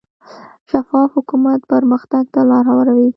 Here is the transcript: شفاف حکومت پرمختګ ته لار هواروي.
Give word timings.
شفاف 0.69 1.09
حکومت 1.17 1.59
پرمختګ 1.71 2.23
ته 2.33 2.41
لار 2.49 2.63
هواروي. 2.71 3.07